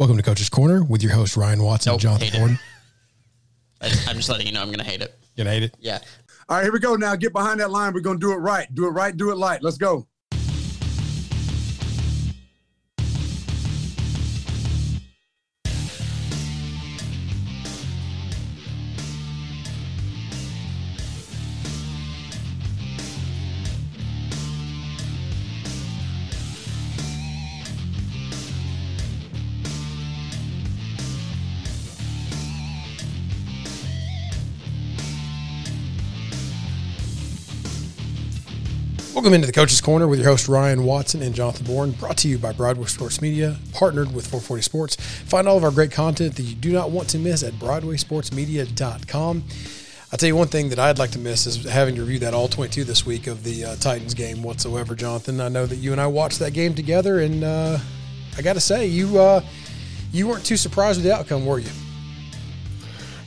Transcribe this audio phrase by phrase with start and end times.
[0.00, 2.38] Welcome to Coach's Corner with your host Ryan Watson, Nope, Jonathan hate.
[2.38, 2.58] Gordon.
[3.82, 5.14] I- I'm just letting you know I'm going to hate it.
[5.36, 5.74] You're gonna hate it?
[5.78, 5.98] Yeah.
[6.48, 6.94] All right, here we go.
[6.96, 7.92] Now get behind that line.
[7.92, 8.66] We're gonna do it right.
[8.74, 9.14] Do it right.
[9.14, 9.62] Do it light.
[9.62, 10.06] Let's go.
[39.20, 42.26] Welcome into the Coach's Corner with your host Ryan Watson and Jonathan Bourne, brought to
[42.26, 44.96] you by Broadway Sports Media, partnered with 440 Sports.
[44.96, 49.44] Find all of our great content that you do not want to miss at BroadwaySportsMedia.com.
[50.10, 52.32] I'll tell you one thing that I'd like to miss is having to review that
[52.32, 55.38] all 22 this week of the uh, Titans game whatsoever, Jonathan.
[55.42, 57.76] I know that you and I watched that game together, and uh,
[58.38, 59.42] I got to say, you uh,
[60.12, 61.68] you weren't too surprised with the outcome, were you?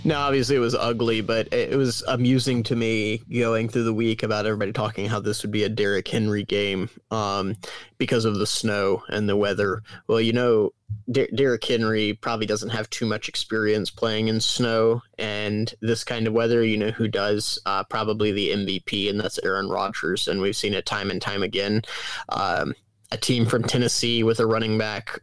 [0.06, 4.22] No, obviously it was ugly, but it was amusing to me going through the week
[4.22, 7.56] about everybody talking how this would be a Derrick Henry game um,
[7.98, 9.82] because of the snow and the weather.
[10.08, 10.74] Well, you know,
[11.10, 16.28] Der- Derrick Henry probably doesn't have too much experience playing in snow and this kind
[16.28, 16.66] of weather.
[16.66, 17.58] You know who does?
[17.66, 20.28] Uh, probably the MVP, and that's Aaron Rodgers.
[20.28, 21.82] And we've seen it time and time again.
[22.28, 22.76] Um,
[23.12, 25.20] a team from Tennessee with a running back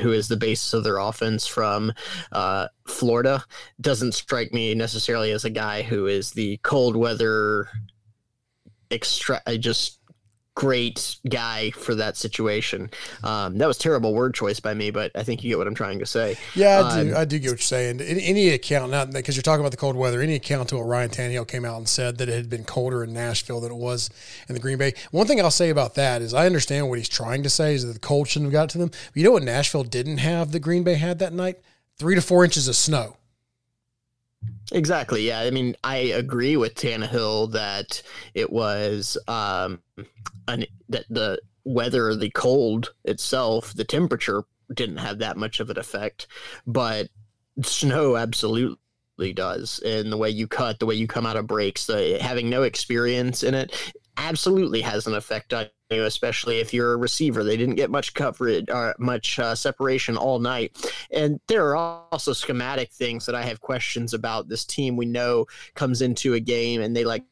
[0.00, 1.92] who is the basis of their offense from
[2.32, 3.44] uh, Florida
[3.80, 7.68] doesn't strike me necessarily as a guy who is the cold weather
[8.90, 9.98] extra uh, just
[10.54, 12.90] great guy for that situation.
[13.24, 15.74] Um, that was terrible word choice by me, but I think you get what I'm
[15.74, 16.36] trying to say.
[16.54, 17.10] Yeah, I do.
[17.10, 18.00] Um, I do get what you're saying.
[18.00, 20.84] Any, any account, not because you're talking about the cold weather, any account to what
[20.84, 23.76] Ryan Tannehill came out and said that it had been colder in Nashville than it
[23.76, 24.10] was
[24.48, 24.94] in the Green Bay.
[25.10, 27.84] One thing I'll say about that is I understand what he's trying to say is
[27.84, 28.90] that the cold shouldn't have got to them.
[28.90, 31.58] But you know what Nashville didn't have that Green Bay had that night?
[31.98, 33.16] Three to four inches of snow.
[34.74, 35.22] Exactly.
[35.22, 35.40] Yeah.
[35.40, 38.02] I mean, I agree with Tannehill that
[38.34, 39.80] it was um,
[40.48, 44.42] an, that the weather, the cold itself, the temperature
[44.74, 46.26] didn't have that much of an effect,
[46.66, 47.08] but
[47.62, 49.78] snow absolutely does.
[49.84, 52.64] And the way you cut, the way you come out of breaks, the, having no
[52.64, 57.44] experience in it absolutely has an effect on you, especially if you're a receiver.
[57.44, 60.76] They didn't get much coverage or much uh, separation all night.
[61.10, 64.48] And there are also schematic things that I have questions about.
[64.48, 67.24] This team we know comes into a game and they like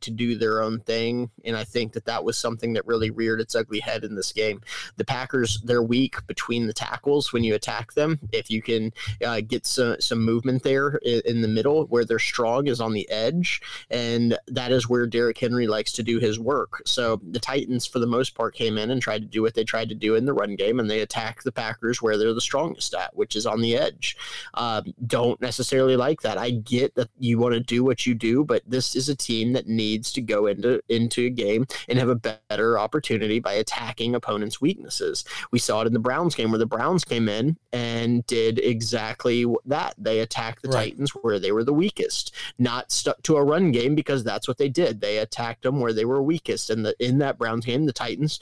[0.00, 1.30] to do their own thing.
[1.44, 4.32] And I think that that was something that really reared its ugly head in this
[4.32, 4.60] game.
[4.96, 8.18] The Packers, they're weak between the tackles when you attack them.
[8.32, 8.92] If you can
[9.24, 12.92] uh, get some, some movement there in, in the middle, where they're strong is on
[12.92, 13.60] the edge.
[13.90, 16.82] And that is where Derrick Henry likes to do his work.
[16.86, 19.64] So the Titans, for the most part, came in and tried to do what they
[19.64, 22.40] tried to do in the run game, and they attack the Packers where they're the
[22.40, 24.16] strongest at, which is on the edge.
[24.54, 26.38] Um, don't necessarily like that.
[26.38, 29.52] I get that you want to do what you do, but this is a team
[29.52, 34.14] that needs to go into into a game and have a better opportunity by attacking
[34.14, 35.24] opponents' weaknesses.
[35.50, 39.46] We saw it in the Browns game where the Browns came in and did exactly
[39.64, 39.94] that.
[39.98, 40.90] They attacked the Right.
[40.90, 44.58] Titans where they were the weakest, not stuck to a run game because that's what
[44.58, 45.00] they did.
[45.00, 48.40] They attacked them where they were weakest, and the, in that Browns game, the Titans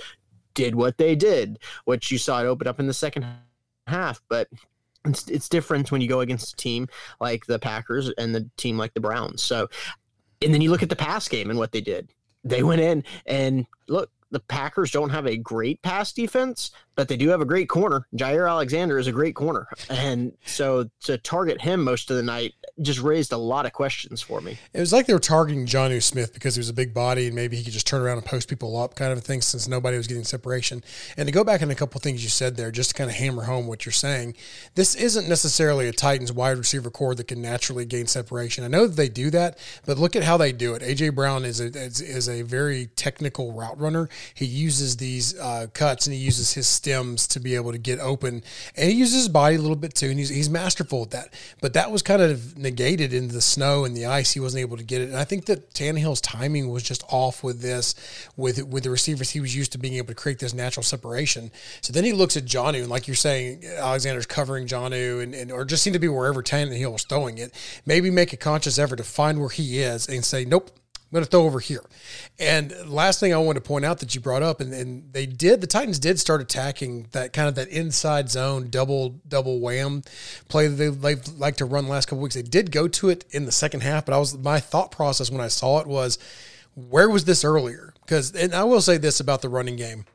[0.55, 3.27] did what they did, which you saw it open up in the second
[3.87, 4.49] half, but.
[5.07, 6.89] It's, it's different when you go against a team
[7.21, 9.43] like the Packers and the team like the Browns.
[9.43, 9.69] So
[10.45, 12.13] and then you look at the pass game and what they did.
[12.45, 17.17] They went in and look, the Packers don't have a great pass defense, but they
[17.17, 18.07] do have a great corner.
[18.15, 19.67] Jaire Alexander is a great corner.
[19.89, 24.21] And so to target him most of the night just raised a lot of questions
[24.21, 24.59] for me.
[24.73, 27.35] It was like they were targeting Jonnu Smith because he was a big body and
[27.35, 29.69] maybe he could just turn around and post people up, kind of a thing, since
[29.69, 30.83] nobody was getting separation.
[31.17, 33.17] And to go back on a couple things you said there, just to kind of
[33.17, 34.35] hammer home what you're saying,
[34.75, 38.65] this isn't necessarily a Titans wide receiver corps that can naturally gain separation.
[38.65, 40.83] I know that they do that, but look at how they do it.
[40.83, 44.09] AJ Brown is a is, is a very technical route runner.
[44.35, 48.01] He uses these uh, cuts and he uses his stems to be able to get
[48.01, 48.43] open,
[48.77, 51.35] and he uses his body a little bit too, and he's he's masterful at that.
[51.61, 54.33] But that was kind of negated in the snow and the ice.
[54.33, 57.43] He wasn't able to get it, and I think that Tannehill's timing was just off
[57.43, 57.95] with this,
[58.37, 59.31] with with the receivers.
[59.31, 61.51] He was used to being able to create this natural separation.
[61.81, 65.53] So then he looks at Jonnu, and like you're saying, Alexander's covering Jonnu, and, and
[65.53, 67.53] or just seem to be wherever Tannehill was throwing it.
[67.87, 70.71] Maybe make a conscious effort to find where he is and say, nope.
[71.15, 71.85] I'm going to throw over here.
[72.41, 75.27] And last thing I want to point out that you brought up, and, and they
[75.27, 80.03] did, the Titans did start attacking that kind of that inside zone double double wham
[80.49, 82.35] play that they like to run last couple weeks.
[82.35, 85.31] They did go to it in the second half, but I was my thought process
[85.31, 86.19] when I saw it was,
[86.75, 87.95] where was this earlier?
[88.01, 90.07] Because and I will say this about the running game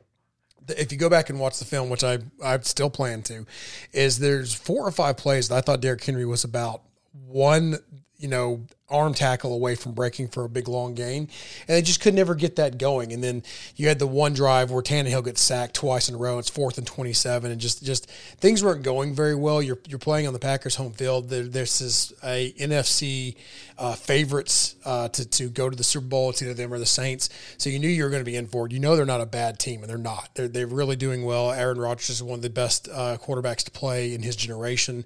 [0.68, 3.46] if you go back and watch the film, which I I still plan to,
[3.94, 6.82] is there's four or five plays that I thought Derrick Henry was about
[7.26, 7.78] one
[8.18, 11.28] you know arm tackle away from breaking for a big long gain,
[11.68, 13.12] and they just could never get that going.
[13.12, 13.42] And then
[13.76, 16.38] you had the one drive where Tannehill gets sacked twice in a row.
[16.38, 19.62] It's fourth and twenty seven, and just just things weren't going very well.
[19.62, 21.28] You're you're playing on the Packers home field.
[21.28, 23.36] This is a NFC
[23.78, 26.30] uh, favorites uh, to to go to the Super Bowl.
[26.30, 27.30] It's either them or the Saints.
[27.58, 28.72] So you knew you were going to be in for it.
[28.72, 30.30] You know they're not a bad team, and they're not.
[30.34, 31.50] They're they're really doing well.
[31.50, 35.04] Aaron Rodgers is one of the best uh, quarterbacks to play in his generation,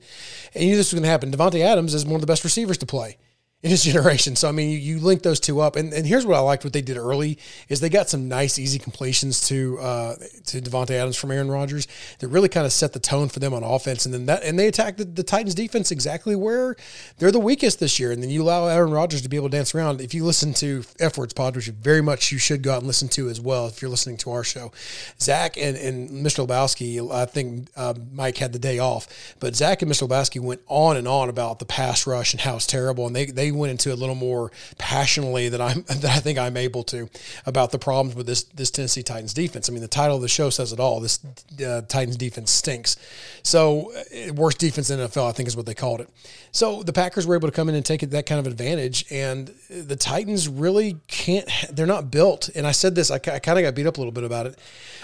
[0.55, 1.31] and you knew this was going to happen.
[1.31, 3.19] Davante Adams is one of the best receivers to play
[3.65, 4.37] in his generation.
[4.37, 6.63] So I mean, you, you, link those two up, and, and here's what I liked:
[6.63, 7.39] what they did early
[7.69, 10.15] is they got some nice, easy completions to uh,
[10.47, 11.89] to Davante Adams from Aaron Rodgers
[12.21, 14.59] that really kind of set the tone for them on offense, and then that and
[14.59, 16.77] they attacked the, the, Titans defense exactly where
[17.19, 19.57] they're the weakest this year, and then you allow Aaron Rodgers to be able to
[19.57, 20.01] dance around.
[20.03, 22.87] If you listen to F Words Pod, which very much you should go out and
[22.87, 24.71] listen to as well, if you're listening to our show,
[25.19, 26.47] Zach and and Mr.
[26.47, 30.07] Lebowski, I think uh, Mike had the day off, but Zach and Mr.
[30.07, 33.25] Lebowski went on and on about the pass rush and how it's terrible, and they
[33.25, 37.09] they went into a little more passionately than I'm that I think I'm able to
[37.47, 39.69] about the problems with this this Tennessee Titans defense.
[39.69, 41.01] I mean, the title of the show says it all.
[41.01, 41.21] This
[41.65, 42.97] uh, Titans defense stinks.
[43.43, 46.09] So uh, worst defense in NFL, I think, is what they called it.
[46.53, 49.53] So the Packers were able to come in and take that kind of advantage, and
[49.69, 51.49] the Titans really can't.
[51.71, 52.49] They're not built.
[52.55, 53.11] And I said this.
[53.11, 54.59] I, I kind of got beat up a little bit about it.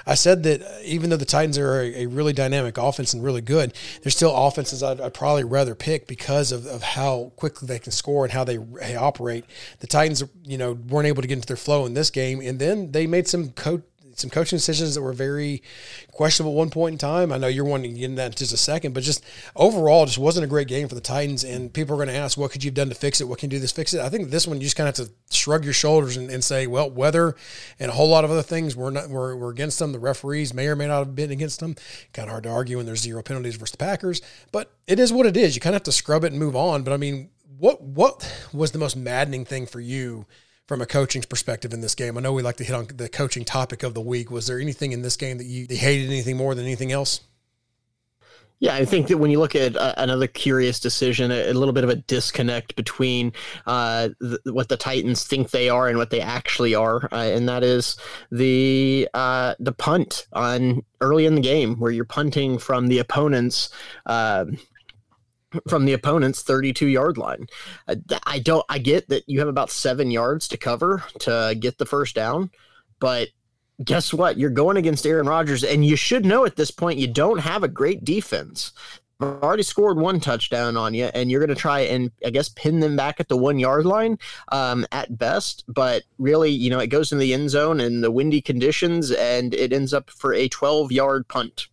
[0.06, 3.41] I said that even though the Titans are a, a really dynamic offense and really
[3.41, 7.79] good, they're still offenses I'd, I'd probably rather pick because of, of how quickly they
[7.79, 9.44] can score and how they they operate.
[9.81, 12.58] The Titans, you know, weren't able to get into their flow in this game, and
[12.58, 13.82] then they made some coach
[14.20, 15.62] some coaching decisions that were very
[16.12, 17.32] questionable at one point in time.
[17.32, 19.25] I know you're wanting to get into that in just a second, but just
[19.56, 21.42] overall, just wasn't a great game for the Titans.
[21.42, 23.28] And people are going to ask, what could you have done to fix it?
[23.28, 24.00] What can you do to fix it?
[24.00, 26.44] I think this one you just kind of have to shrug your shoulders and, and
[26.44, 27.34] say, well, weather
[27.78, 29.92] and a whole lot of other things we're not we're, we're against them.
[29.92, 31.75] The referees may or may not have been against them.
[32.12, 34.20] Kind of hard to argue when there's zero penalties versus the Packers,
[34.52, 35.54] but it is what it is.
[35.54, 36.82] You kind of have to scrub it and move on.
[36.82, 40.26] But I mean, what what was the most maddening thing for you
[40.66, 42.16] from a coaching perspective in this game?
[42.16, 44.30] I know we like to hit on the coaching topic of the week.
[44.30, 47.20] Was there anything in this game that you, hated anything more than anything else?
[48.60, 51.72] Yeah, I think that when you look at uh, another curious decision, a, a, little
[51.72, 53.32] bit of a disconnect between
[53.66, 54.10] uh,
[54.44, 57.96] what the Titans think they are and what they actually are, uh, and that is
[58.30, 63.70] the uh, the punt on early in the game where you're punting from the opponent's
[64.04, 64.58] um,
[65.69, 67.47] from the opponent's 32 yard line.
[67.88, 71.79] Uh, I don't, I get that you have about seven yards to cover to get
[71.79, 72.50] the first down,
[72.99, 73.29] but
[73.85, 74.37] guess what?
[74.37, 77.62] You're going against Aaron Rodgers, and you should know at this point you don't have
[77.62, 78.73] a great defense.
[79.20, 82.49] I've already scored one touchdown on you, and you're going to try and I guess
[82.49, 84.19] pin them back at the one yard line
[84.50, 85.64] um, at best.
[85.69, 89.52] But really, you know, it goes in the end zone in the windy conditions, and
[89.55, 91.69] it ends up for a 12 yard punt.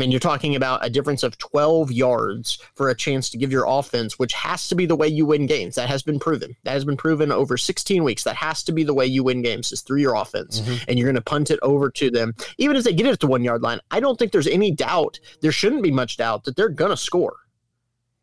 [0.00, 3.52] I mean, you're talking about a difference of 12 yards for a chance to give
[3.52, 5.74] your offense, which has to be the way you win games.
[5.74, 6.56] That has been proven.
[6.64, 8.24] That has been proven over 16 weeks.
[8.24, 10.62] That has to be the way you win games is through your offense.
[10.62, 10.84] Mm-hmm.
[10.88, 12.34] And you're going to punt it over to them.
[12.56, 14.70] Even if they get it at the one yard line, I don't think there's any
[14.70, 17.36] doubt, there shouldn't be much doubt that they're going to score.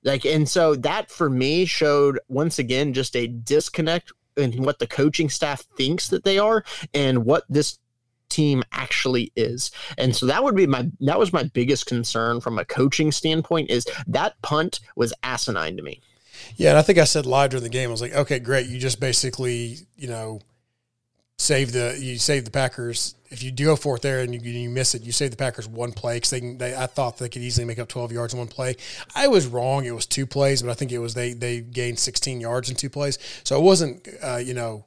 [0.03, 4.87] Like, and so that for me showed once again just a disconnect in what the
[4.87, 6.63] coaching staff thinks that they are
[6.95, 7.77] and what this
[8.29, 9.71] team actually is.
[9.97, 13.69] And so that would be my that was my biggest concern from a coaching standpoint
[13.69, 16.01] is that punt was asinine to me.
[16.55, 18.67] Yeah, and I think I said live during the game, I was like, okay, great.
[18.67, 20.41] You just basically, you know,
[21.37, 23.15] save the you save the Packers.
[23.29, 25.67] If you do go fourth there and you, you miss it, you save the Packers
[25.67, 28.39] one play because they, they I thought they could easily make up twelve yards in
[28.39, 28.75] one play.
[29.15, 31.99] I was wrong; it was two plays, but I think it was they they gained
[31.99, 34.85] sixteen yards in two plays, so it wasn't uh, you know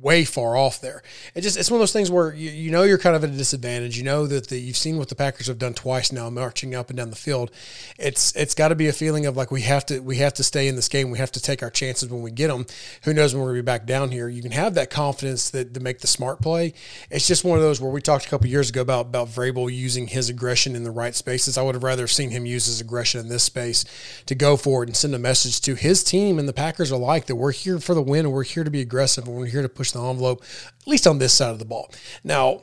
[0.00, 1.02] way far off there.
[1.34, 3.30] It just it's one of those things where you, you know you're kind of at
[3.30, 3.96] a disadvantage.
[3.96, 6.90] You know that the, you've seen what the Packers have done twice now, marching up
[6.90, 7.50] and down the field.
[7.98, 10.44] It's it's got to be a feeling of like we have to we have to
[10.44, 11.10] stay in this game.
[11.10, 12.66] We have to take our chances when we get them.
[13.04, 14.28] Who knows when we're gonna be back down here?
[14.28, 16.74] You can have that confidence that to make the smart play.
[17.10, 19.72] It's just one of those where we talked a couple years ago about about Vrabel
[19.72, 21.58] using his aggression in the right spaces.
[21.58, 23.84] I would have rather seen him use his aggression in this space
[24.26, 27.36] to go forward and send a message to his team and the Packers alike that
[27.36, 29.68] we're here for the win and we're here to be aggressive and we're here to
[29.90, 30.44] the envelope,
[30.80, 31.90] at least on this side of the ball.
[32.22, 32.62] Now,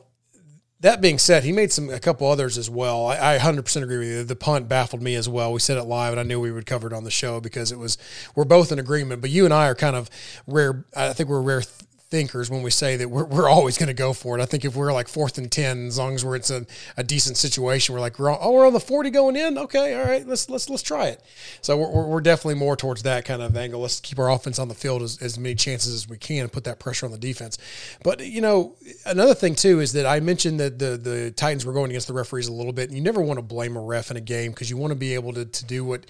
[0.82, 3.08] that being said, he made some a couple others as well.
[3.08, 4.24] I, I 100% agree with you.
[4.24, 5.52] The punt baffled me as well.
[5.52, 7.72] We said it live, and I knew we would cover it on the show because
[7.72, 7.98] it was
[8.34, 9.20] we're both in agreement.
[9.20, 10.10] But you and I are kind of
[10.48, 10.86] rare.
[10.96, 11.64] I think we're rare
[12.10, 14.42] thinkers when we say that we're, we're always going to go for it.
[14.42, 16.66] I think if we're like fourth and 10, as long as we're it's a,
[16.98, 19.58] a decent situation, we're like, we're all, oh, we're on the 40 going in.
[19.58, 20.00] Okay.
[20.00, 20.26] All right.
[20.28, 21.24] Let's, let's, let's try it.
[21.62, 23.82] So we're, we're definitely more towards that kind of angle.
[23.82, 26.52] Let's keep our offense on the field as, as many chances as we can and
[26.52, 27.58] put that pressure on the defense.
[28.04, 28.76] But, you know,
[29.06, 32.14] another thing too is that I mentioned that the, the Titans were going against the
[32.14, 34.52] referees a little bit and you never want to blame a ref in a game
[34.52, 36.06] because you want to be able to, to do what,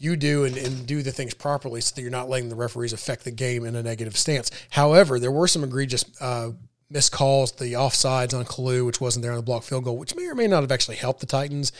[0.00, 2.92] you do and, and do the things properly so that you're not letting the referees
[2.92, 4.50] affect the game in a negative stance.
[4.70, 6.52] However, there were some egregious uh,
[6.88, 10.16] missed calls, the offsides on Kalu, which wasn't there on the block field goal, which
[10.16, 11.70] may or may not have actually helped the Titans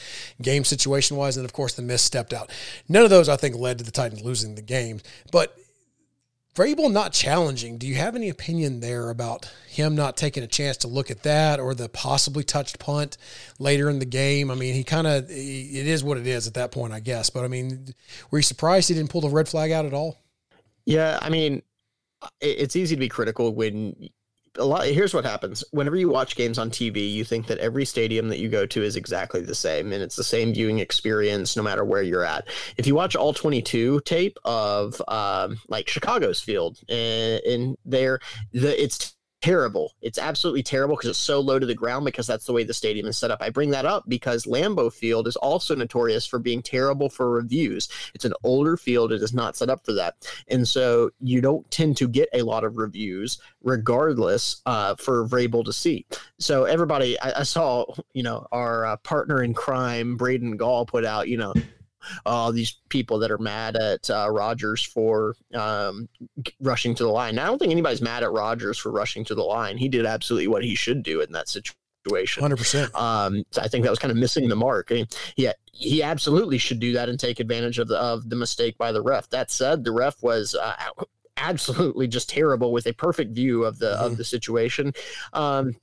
[0.41, 1.39] game situation wise.
[1.39, 2.51] And of course, the miss stepped out.
[2.89, 5.01] None of those, I think, led to the Titans losing the game.
[5.33, 5.57] But
[6.61, 7.79] Vrabel not challenging.
[7.79, 11.23] Do you have any opinion there about him not taking a chance to look at
[11.23, 13.17] that or the possibly touched punt
[13.59, 14.51] later in the game?
[14.51, 15.35] I mean, he kind of, it
[15.87, 17.31] is what it is at that point, I guess.
[17.31, 17.95] But I mean,
[18.31, 20.19] were you surprised he didn't pull the red flag out at all?
[20.85, 21.63] Yeah, I mean,
[22.43, 24.11] it's easy to be critical when
[24.59, 25.63] a lot here's what happens.
[25.71, 28.83] Whenever you watch games on tv you think that every stadium that you go to
[28.83, 32.49] is exactly the same and it's the same viewing experience no matter where you're at.
[32.77, 38.21] If you watch all 22 tape of um, like chicago's field and, and there
[38.53, 39.95] the it's terrible.
[40.03, 42.75] It's absolutely terrible because it's so low to the ground because that's the way the
[42.75, 43.41] stadium is set up.
[43.41, 47.89] I bring that up because Lambeau Field is also notorious for being terrible for reviews.
[48.15, 50.17] It's an older field, it is not set up for that.
[50.49, 55.65] And so you don't tend to get a lot of reviews regardless uh, for Vrabel
[55.65, 56.07] to see.
[56.39, 61.05] So everybody, I, I saw, you know, our uh, partner in crime, Braden Gall, put
[61.05, 61.55] out, you know,
[62.27, 66.09] all these people that are mad at uh, Rodgers for um,
[66.61, 67.39] rushing to the line.
[67.39, 69.77] I don't think anybody's mad at Rodgers for rushing to the line.
[69.77, 72.43] He did absolutely what he should do in that situation.
[72.43, 72.95] Hundred percent.
[72.95, 74.89] Um, so I think that was kind of missing the mark.
[74.91, 78.37] I mean, yeah, he absolutely should do that and take advantage of the of the
[78.37, 79.29] mistake by the ref.
[79.31, 80.55] That said, the ref was.
[80.55, 80.75] Uh,
[81.43, 84.05] absolutely just terrible with a perfect view of the mm-hmm.
[84.05, 84.93] of the situation
[85.33, 85.75] um,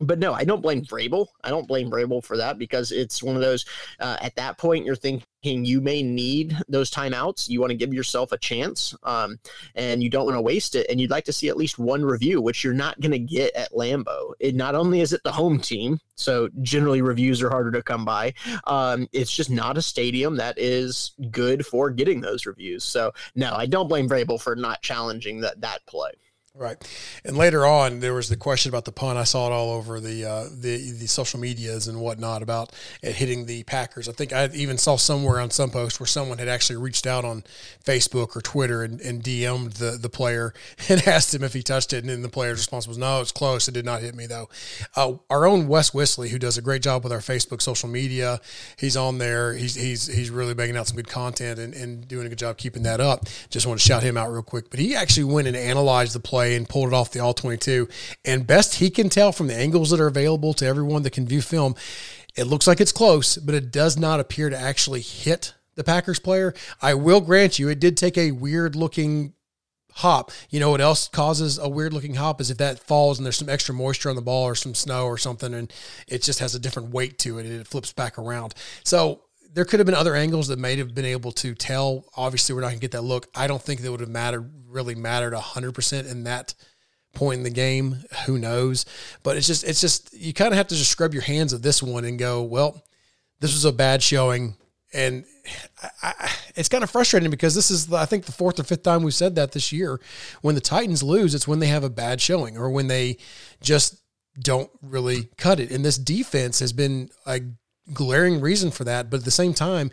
[0.00, 1.28] but no, I don't blame Vrabel.
[1.42, 3.64] I don't blame Vrabel for that because it's one of those.
[3.98, 7.48] Uh, at that point, you're thinking you may need those timeouts.
[7.48, 9.38] You want to give yourself a chance, um,
[9.74, 10.86] and you don't want to waste it.
[10.88, 13.54] And you'd like to see at least one review, which you're not going to get
[13.54, 14.32] at Lambeau.
[14.40, 18.04] It not only is it the home team, so generally reviews are harder to come
[18.04, 18.34] by.
[18.66, 22.84] Um, it's just not a stadium that is good for getting those reviews.
[22.84, 26.12] So no, I don't blame Vrabel for not challenging that that play.
[26.58, 26.78] Right,
[27.22, 29.18] and later on, there was the question about the punt.
[29.18, 32.72] I saw it all over the uh, the the social medias and whatnot about
[33.02, 34.08] it hitting the Packers.
[34.08, 37.26] I think I even saw somewhere on some post where someone had actually reached out
[37.26, 37.44] on
[37.84, 40.54] Facebook or Twitter and, and DM'd the the player
[40.88, 43.32] and asked him if he touched it, and then the player's response was, "No, it's
[43.32, 43.68] close.
[43.68, 44.48] It did not hit me though."
[44.96, 48.40] Uh, our own Wes Whisley, who does a great job with our Facebook social media,
[48.78, 49.52] he's on there.
[49.52, 52.56] He's he's he's really banging out some good content and, and doing a good job
[52.56, 53.26] keeping that up.
[53.50, 54.70] Just want to shout him out real quick.
[54.70, 57.34] But he actually went and analyzed the play play and pulled it off the all
[57.34, 57.88] 22.
[58.24, 61.26] And best he can tell from the angles that are available to everyone that can
[61.26, 61.74] view film,
[62.36, 66.18] it looks like it's close, but it does not appear to actually hit the Packers
[66.18, 66.54] player.
[66.80, 69.34] I will grant you, it did take a weird looking
[69.92, 70.30] hop.
[70.50, 73.38] You know what else causes a weird looking hop is if that falls and there's
[73.38, 75.72] some extra moisture on the ball or some snow or something, and
[76.06, 78.54] it just has a different weight to it and it flips back around.
[78.84, 79.22] So
[79.52, 82.04] there could have been other angles that may have been able to tell.
[82.16, 83.28] Obviously, we're not going to get that look.
[83.34, 86.54] I don't think that would have mattered really mattered hundred percent in that
[87.14, 88.04] point in the game.
[88.26, 88.84] Who knows?
[89.22, 91.62] But it's just it's just you kind of have to just scrub your hands of
[91.62, 92.82] this one and go, well,
[93.40, 94.56] this was a bad showing,
[94.92, 95.24] and
[96.02, 98.82] I, I, it's kind of frustrating because this is I think the fourth or fifth
[98.82, 100.00] time we've said that this year.
[100.42, 103.18] When the Titans lose, it's when they have a bad showing or when they
[103.60, 104.00] just
[104.38, 105.70] don't really cut it.
[105.70, 107.40] And this defense has been a
[107.92, 109.10] glaring reason for that.
[109.10, 109.90] But at the same time,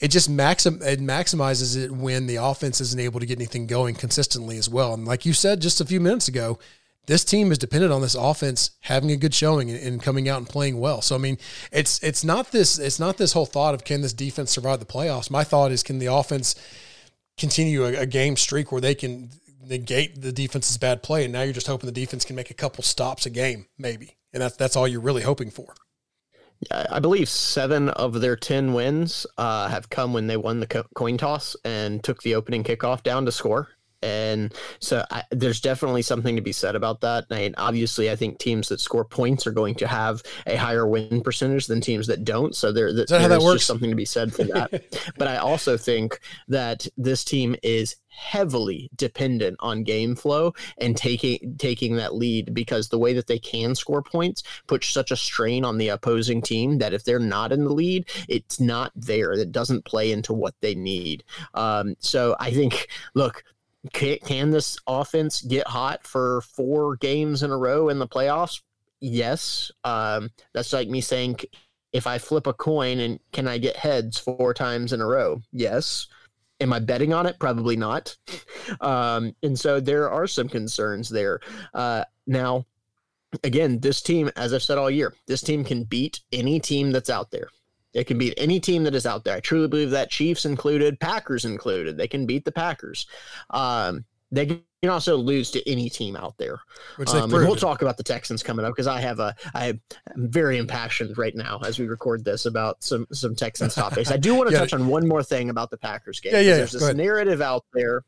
[0.00, 3.94] it just maxim it maximizes it when the offense isn't able to get anything going
[3.94, 4.94] consistently as well.
[4.94, 6.58] And like you said just a few minutes ago,
[7.06, 10.38] this team is dependent on this offense having a good showing and, and, coming out
[10.38, 11.02] and playing well.
[11.02, 11.38] So I mean,
[11.70, 14.86] it's it's not this it's not this whole thought of can this defense survive the
[14.86, 15.30] playoffs.
[15.30, 16.54] My thought is can the offense
[17.36, 19.30] continue a, a game streak where they can
[19.66, 22.54] negate the defense's bad play, and now you're just hoping the defense can make a
[22.54, 25.74] couple stops a game, maybe, and that's that's all you're really hoping for.
[26.70, 30.86] I believe seven of their 10 wins uh, have come when they won the co-
[30.94, 33.68] coin toss and took the opening kickoff down to score.
[34.04, 37.24] And so I, there's definitely something to be said about that.
[37.30, 41.22] And obviously, I think teams that score points are going to have a higher win
[41.22, 42.54] percentage than teams that don't.
[42.54, 44.84] So there, there's just something to be said for that.
[45.18, 51.56] but I also think that this team is heavily dependent on game flow and taking
[51.58, 55.64] taking that lead because the way that they can score points puts such a strain
[55.64, 59.32] on the opposing team that if they're not in the lead, it's not there.
[59.32, 61.24] It doesn't play into what they need.
[61.54, 63.42] Um, so I think, look,
[63.92, 68.62] can, can this offense get hot for four games in a row in the playoffs?
[69.00, 69.70] Yes.
[69.84, 71.38] Um, that's like me saying,
[71.92, 75.40] if I flip a coin and can I get heads four times in a row?
[75.52, 76.06] Yes.
[76.60, 77.38] Am I betting on it?
[77.38, 78.16] Probably not.
[78.80, 81.38] Um, and so there are some concerns there.
[81.74, 82.64] Uh, now,
[83.42, 87.10] again, this team, as I've said all year, this team can beat any team that's
[87.10, 87.48] out there.
[87.94, 89.36] They can beat any team that is out there.
[89.36, 91.96] I truly believe that Chiefs included, Packers included.
[91.96, 93.06] They can beat the Packers.
[93.50, 96.60] Um, they can also lose to any team out there.
[96.96, 99.80] Which um, we'll talk about the Texans coming up because I have a I am
[100.16, 104.10] very impassioned right now as we record this about some some Texans topics.
[104.10, 104.60] I do want to yeah.
[104.60, 106.34] touch on one more thing about the Packers game.
[106.34, 106.56] Yeah, yeah.
[106.56, 108.04] There's this narrative out there.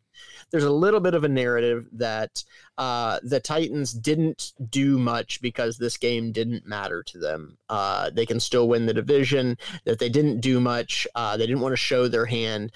[0.51, 2.45] There's a little bit of a narrative that
[2.79, 7.59] uh, the Titans didn't do much because this game didn't matter to them.
[7.69, 9.59] Uh, they can still win the division.
[9.85, 11.07] That they didn't do much.
[11.15, 12.73] Uh, they didn't want to show their hand.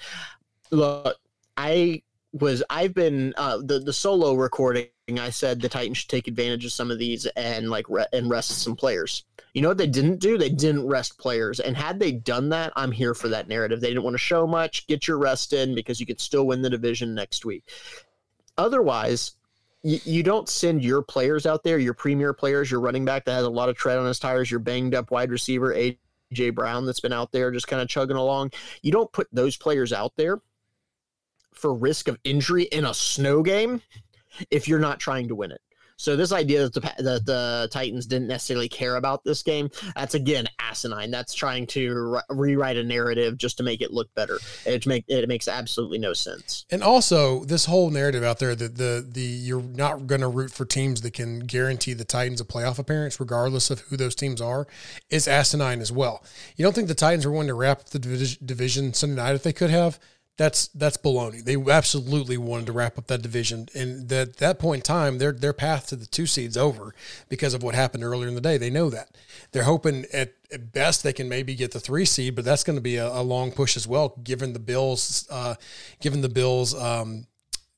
[0.71, 1.17] Look,
[1.55, 4.87] I was I've been uh, the the solo recording.
[5.19, 8.29] I said the Titans should take advantage of some of these and like re- and
[8.29, 9.25] rest some players.
[9.53, 10.37] You know what they didn't do?
[10.37, 11.59] They didn't rest players.
[11.59, 13.81] And had they done that, I'm here for that narrative.
[13.81, 14.87] They didn't want to show much.
[14.87, 17.69] Get your rest in because you could still win the division next week.
[18.57, 19.33] Otherwise,
[19.83, 23.33] you, you don't send your players out there, your premier players, your running back that
[23.33, 26.85] has a lot of tread on his tires, your banged up wide receiver, AJ Brown
[26.85, 28.51] that's been out there just kind of chugging along.
[28.81, 30.39] You don't put those players out there
[31.53, 33.81] for risk of injury in a snow game
[34.49, 35.61] if you're not trying to win it.
[36.01, 40.15] So this idea that the that the Titans didn't necessarily care about this game, that's
[40.15, 41.11] again asinine.
[41.11, 44.39] That's trying to re- rewrite a narrative just to make it look better.
[44.65, 46.65] It make it makes absolutely no sense.
[46.71, 50.49] And also, this whole narrative out there that the the you're not going to root
[50.49, 54.41] for teams that can guarantee the Titans a playoff appearance, regardless of who those teams
[54.41, 54.65] are,
[55.11, 56.23] is asinine as well.
[56.55, 59.53] You don't think the Titans were going to wrap the division Sunday night if they
[59.53, 59.99] could have?
[60.37, 61.43] That's that's baloney.
[61.43, 65.31] They absolutely wanted to wrap up that division, and at that point in time, their
[65.31, 66.95] their path to the two seeds over
[67.29, 68.57] because of what happened earlier in the day.
[68.57, 69.15] They know that
[69.51, 72.77] they're hoping at, at best they can maybe get the three seed, but that's going
[72.77, 75.55] to be a, a, long push as well, given the Bills, uh,
[75.99, 77.27] given the Bills um,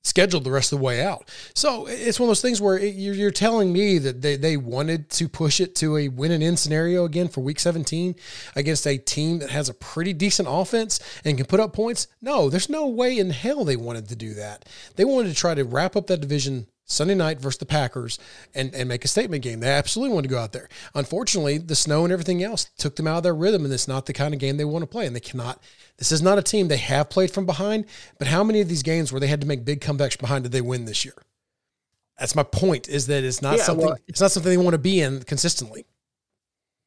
[0.04, 1.30] scheduled the rest of the way out.
[1.56, 4.58] So it's one of those things where it, you're, you're, telling me that they, they
[4.58, 8.16] wanted to push it to a win and in scenario again for week 17
[8.56, 12.08] against a team that has a pretty decent offense and can put up points.
[12.22, 14.70] No, there's no way in hell they wanted to do that.
[14.98, 18.20] They wanted to try to wrap up that division Sunday night versus the Packers
[18.54, 19.60] and, and make a statement game.
[19.62, 20.68] They absolutely want to go out there.
[20.94, 24.06] Unfortunately, the snow and everything else took them out of their rhythm, and it's not
[24.06, 25.06] the kind of game they want to play.
[25.06, 25.62] And they cannot.
[25.98, 27.86] This is not a team they have played from behind.
[28.20, 30.52] But how many of these games where they had to make big comebacks behind did
[30.52, 31.16] they win this year?
[32.20, 32.90] That's my point.
[32.90, 33.86] Is that it's not yeah, something.
[33.86, 35.86] Well, it's not something they want to be in consistently.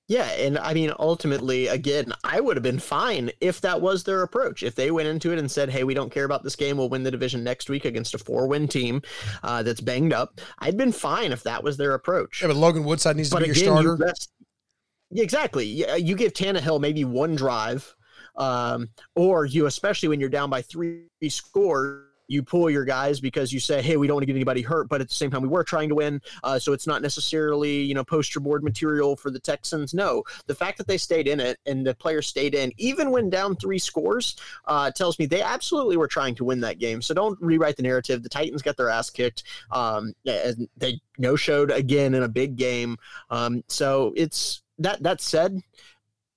[0.08, 4.22] Yeah, and I mean, ultimately, again, I would have been fine if that was their
[4.22, 4.62] approach.
[4.62, 6.76] If they went into it and said, "Hey, we don't care about this game.
[6.76, 9.02] We'll win the division next week against a four-win team
[9.42, 12.40] uh, that's banged up," I'd been fine if that was their approach.
[12.40, 13.88] Yeah, but Logan Woodside needs but to be again, your starter.
[13.88, 14.30] You rest,
[15.10, 15.66] yeah, exactly.
[15.66, 17.96] You give Tannehill maybe one drive,
[18.36, 23.52] um, or you, especially when you're down by three scores you pull your guys because
[23.52, 25.42] you say, hey, we don't want to get anybody hurt, but at the same time,
[25.42, 26.20] we were trying to win.
[26.42, 29.94] Uh, so it's not necessarily, you know, poster board material for the Texans.
[29.94, 33.30] No, the fact that they stayed in it and the players stayed in, even when
[33.30, 34.36] down three scores,
[34.66, 37.02] uh, tells me they absolutely were trying to win that game.
[37.02, 38.22] So don't rewrite the narrative.
[38.22, 39.44] The Titans got their ass kicked.
[39.70, 42.98] Um, and they no showed again in a big game.
[43.30, 45.60] Um, so it's that, that said,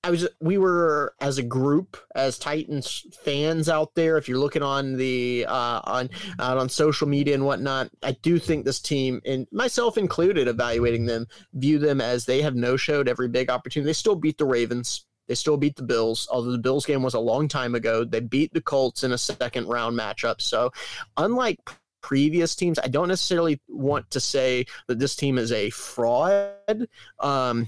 [0.04, 4.18] I was we were as a group as Titans fans out there.
[4.18, 6.10] If you're looking on the uh, on
[6.40, 11.06] out on social media and whatnot, I do think this team and myself included, evaluating
[11.06, 13.88] them, view them as they have no showed every big opportunity.
[13.88, 15.06] They still beat the Ravens.
[15.28, 18.06] They still beat the Bills, although the Bills game was a long time ago.
[18.06, 20.42] They beat the Colts in a second round matchup.
[20.42, 20.72] So,
[21.18, 21.60] unlike
[22.02, 26.88] previous teams, I don't necessarily want to say that this team is a fraud.
[27.20, 27.68] Um,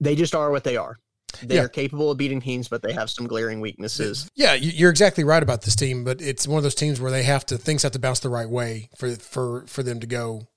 [0.00, 0.98] they just are what they are.
[1.42, 1.68] They're yeah.
[1.68, 4.30] capable of beating teams, but they have some glaring weaknesses.
[4.34, 7.22] Yeah, you're exactly right about this team, but it's one of those teams where they
[7.22, 10.48] have to things have to bounce the right way for for for them to go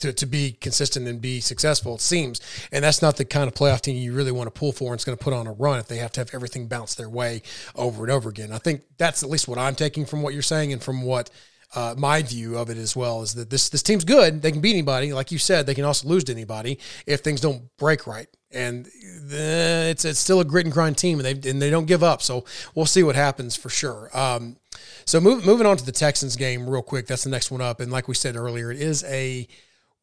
[0.00, 2.40] to, to be consistent and be successful, it seems.
[2.70, 4.94] And that's not the kind of playoff team you really want to pull for and
[4.94, 7.08] it's going to put on a run if they have to have everything bounce their
[7.08, 7.42] way
[7.74, 8.52] over and over again.
[8.52, 11.30] I think that's at least what I'm taking from what you're saying and from what
[11.74, 14.42] uh, my view of it as well is that this this team's good.
[14.42, 15.66] They can beat anybody, like you said.
[15.66, 18.28] They can also lose to anybody if things don't break right.
[18.52, 21.86] And uh, it's it's still a grit and grind team, and they and they don't
[21.86, 22.22] give up.
[22.22, 24.10] So we'll see what happens for sure.
[24.16, 24.56] Um,
[25.04, 27.06] so move, moving on to the Texans game real quick.
[27.06, 27.80] That's the next one up.
[27.80, 29.46] And like we said earlier, it is a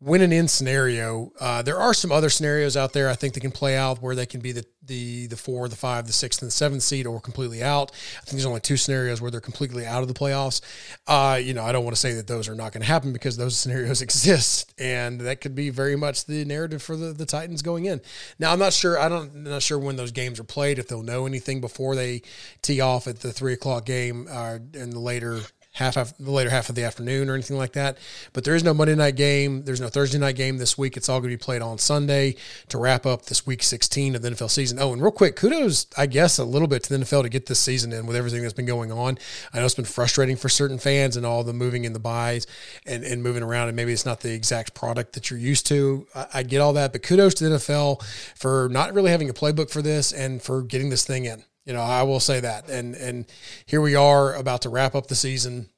[0.04, 1.32] win and in scenario.
[1.40, 4.16] Uh, there are some other scenarios out there I think they can play out where
[4.16, 7.08] they can be the the the four, the five, the sixth, and the seventh seed,
[7.08, 7.92] or completely out.
[7.92, 10.60] I think there's only two scenarios where they're completely out of the playoffs.
[11.08, 13.14] Uh, you know, I don't want to say that those are not going to happen
[13.14, 17.26] because those scenarios exist, and that could be very much the narrative for the, the
[17.26, 18.02] Titans going in.
[18.40, 19.00] Now, I'm not sure.
[19.00, 20.80] I don't I'm not sure when those games are played.
[20.80, 22.24] If they'll know anything before they
[22.62, 25.40] tee off at the three o'clock game uh, in the later
[25.74, 27.98] half of the later half of the afternoon or anything like that.
[28.32, 29.64] But there is no Monday night game.
[29.64, 30.96] There's no Thursday night game this week.
[30.96, 32.36] It's all going to be played on Sunday
[32.70, 34.78] to wrap up this week 16 of the NFL season.
[34.80, 37.48] Oh, and real quick, kudos, I guess, a little bit to the NFL to get
[37.48, 39.18] this season in with everything that's been going on.
[39.52, 42.46] I know it's been frustrating for certain fans and all the moving in the buys
[42.86, 46.08] and, and moving around, and maybe it's not the exact product that you're used to.
[46.14, 48.04] I, I get all that, but kudos to the NFL
[48.36, 51.44] for not really having a playbook for this and for getting this thing in.
[51.66, 52.70] You know, I will say that.
[52.70, 53.26] And and
[53.66, 55.70] here we are about to wrap up the season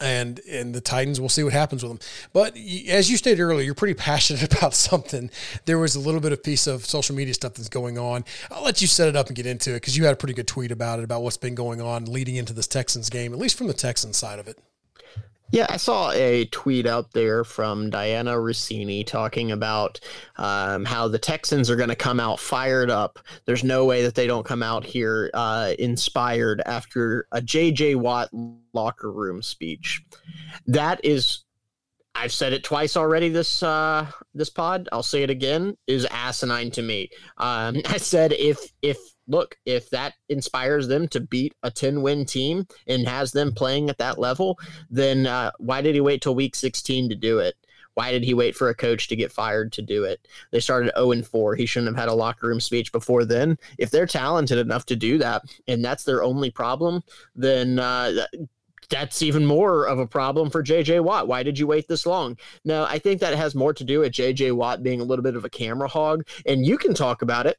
[0.00, 1.20] and and the Titans.
[1.20, 2.00] We'll see what happens with them.
[2.32, 2.56] But
[2.88, 5.30] as you stated earlier, you're pretty passionate about something.
[5.66, 8.24] There was a little bit of piece of social media stuff that's going on.
[8.50, 10.34] I'll let you set it up and get into it because you had a pretty
[10.34, 13.38] good tweet about it about what's been going on leading into this Texans game, at
[13.38, 14.58] least from the Texans side of it.
[15.52, 19.98] Yeah, I saw a tweet out there from Dianna Russini talking about
[20.36, 23.18] um, how the Texans are going to come out fired up.
[23.46, 28.28] There's no way that they don't come out here uh, inspired after a JJ Watt
[28.72, 30.04] locker room speech.
[30.66, 31.44] That is,
[32.14, 34.88] I've said it twice already this uh, this pod.
[34.92, 35.76] I'll say it again.
[35.88, 37.10] Is asinine to me.
[37.38, 38.98] Um, I said if if
[39.30, 43.88] look, if that inspires them to beat a 10 win team and has them playing
[43.88, 44.58] at that level,
[44.90, 47.54] then uh, why did he wait till week 16 to do it?
[47.94, 50.26] Why did he wait for a coach to get fired to do it?
[50.50, 51.54] They started 0 and 4.
[51.54, 53.58] He shouldn't have had a locker room speech before then.
[53.78, 57.02] If they're talented enough to do that and that's their only problem,
[57.34, 58.26] then uh,
[58.88, 61.28] that's even more of a problem for JJ Watt.
[61.28, 62.36] Why did you wait this long?
[62.64, 65.36] No, I think that has more to do with JJ Watt being a little bit
[65.36, 66.26] of a camera hog.
[66.46, 67.58] And you can talk about it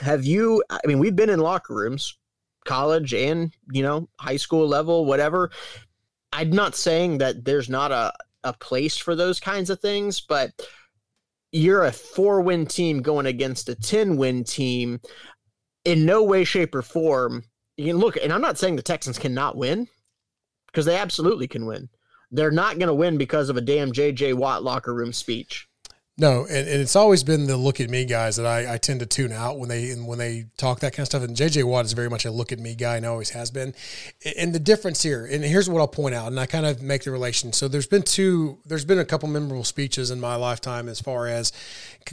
[0.00, 2.18] have you i mean we've been in locker rooms
[2.68, 5.50] college and you know high school level whatever.
[6.32, 8.12] I'm not saying that there's not a,
[8.44, 10.52] a place for those kinds of things but
[11.50, 15.00] you're a four win team going against a 10 win team
[15.86, 17.42] in no way shape or form.
[17.78, 19.88] You can look and i'm not saying the texans cannot win
[20.66, 21.88] because they absolutely can win.
[22.30, 25.67] They're not going to win because of a damn jj watt locker room speech
[26.20, 28.98] no, and, and it's always been the look at me guys that I, I tend
[29.00, 31.22] to tune out when they when they talk that kind of stuff.
[31.22, 33.72] And JJ Watt is very much a look at me guy and always has been.
[34.36, 37.04] And the difference here, and here's what I'll point out, and I kind of make
[37.04, 37.52] the relation.
[37.52, 41.28] So there's been two, there's been a couple memorable speeches in my lifetime as far
[41.28, 41.52] as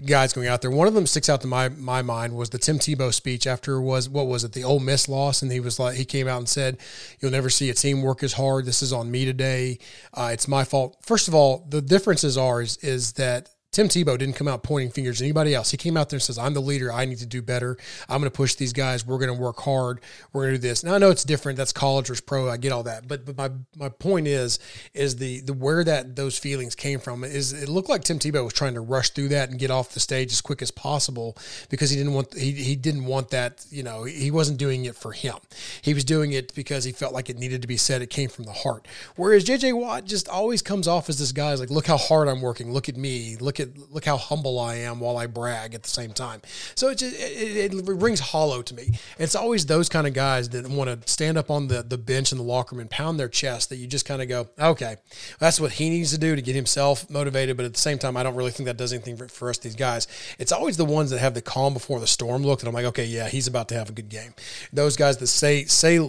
[0.06, 0.70] guys going out there.
[0.70, 3.82] One of them sticks out to my my mind was the Tim Tebow speech after
[3.82, 6.38] was what was it the Ole Miss loss, and he was like he came out
[6.38, 6.78] and said,
[7.20, 8.65] "You'll never see a team work as hard.
[8.65, 9.80] This is on me today.
[10.13, 14.18] Uh, it's my fault." First of all, the differences are is, is that Tim Tebow
[14.18, 15.70] didn't come out pointing fingers at anybody else.
[15.70, 16.94] He came out there and says, I'm the leader.
[16.94, 17.76] I need to do better.
[18.08, 19.06] I'm going to push these guys.
[19.06, 20.00] We're going to work hard.
[20.32, 20.82] We're going to do this.
[20.82, 21.58] Now I know it's different.
[21.58, 22.50] That's college versus pro.
[22.50, 23.06] I get all that.
[23.06, 24.60] But but my, my point is,
[24.94, 28.46] is the the where that those feelings came from is it looked like Tim Tebow
[28.46, 31.38] was trying to rush through that and get off the stage as quick as possible
[31.70, 34.96] because he didn't want he, he didn't want that, you know, he wasn't doing it
[34.96, 35.36] for him.
[35.82, 38.02] He was doing it because he felt like it needed to be said.
[38.02, 38.88] It came from the heart.
[39.18, 42.42] Whereas JJ Watt just always comes off as this guy's like, look how hard I'm
[42.42, 42.72] working.
[42.72, 43.36] Look at me.
[43.36, 46.41] Look at look how humble I am while I brag at the same time.
[46.75, 48.91] So it just it, it, rings hollow to me.
[49.17, 52.32] It's always those kind of guys that want to stand up on the the bench
[52.32, 54.97] in the locker room and pound their chest that you just kind of go, okay,
[55.39, 57.58] that's what he needs to do to get himself motivated.
[57.58, 59.58] But at the same time, I don't really think that does anything for, for us
[59.58, 60.08] these guys.
[60.39, 62.86] It's always the ones that have the calm before the storm look that I'm like,
[62.86, 64.34] okay, yeah, he's about to have a good game.
[64.73, 65.99] Those guys that say say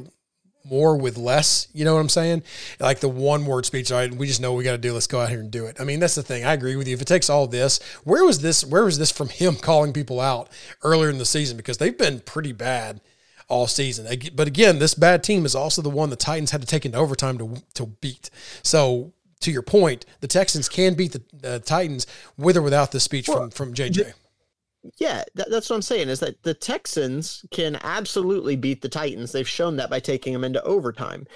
[0.68, 1.68] more with less.
[1.72, 2.42] You know what I'm saying?
[2.80, 3.92] Like the one word speech.
[3.92, 4.92] All right, we just know we got to do.
[4.92, 5.80] Let's go out here and do it.
[5.80, 6.44] I mean, that's the thing.
[6.44, 6.94] I agree with you.
[6.94, 8.64] If it takes all this, where was this?
[8.64, 10.48] Where was this from him calling people out
[10.82, 11.56] earlier in the season?
[11.56, 13.00] Because they've been pretty bad
[13.48, 14.06] all season.
[14.34, 16.98] But again, this bad team is also the one the Titans had to take into
[16.98, 18.30] overtime to to beat.
[18.62, 23.00] So to your point, the Texans can beat the uh, Titans with or without the
[23.00, 24.14] speech well, from from JJ
[24.98, 29.32] yeah, that, that's what I'm saying is that the Texans can absolutely beat the Titans.
[29.32, 31.26] They've shown that by taking them into overtime.